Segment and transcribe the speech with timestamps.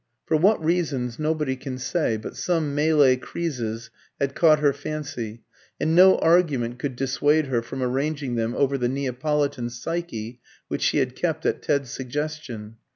[0.25, 5.43] For what reasons nobody can say, but some Malay creeses had caught her fancy,
[5.79, 10.97] and no argument could dissuade her from arranging them over the Neapolitan Psyche which she
[10.97, 12.77] had kept at Ted's suggestion.